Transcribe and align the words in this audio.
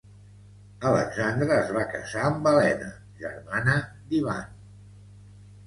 Alexandre 0.91 1.57
es 1.65 1.69
va 1.75 1.83
casar 1.91 2.25
amb 2.31 2.49
Elena, 2.53 2.89
germana 3.21 3.79
d'Ivan. 4.09 4.53